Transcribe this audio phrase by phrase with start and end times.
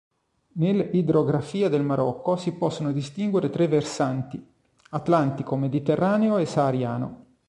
[0.53, 4.43] Nell'idrografia del Marocco si possono distinguere tre versanti:
[4.89, 7.25] atlantico, mediterraneo e sahariano.